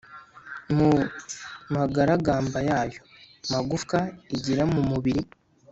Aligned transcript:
mu 0.75 0.91
magaragamba 1.75 2.59
yayo. 2.69 2.99
magufwa 3.51 3.97
igira 4.35 4.63
mu 4.73 4.81
mubiri 4.89 5.21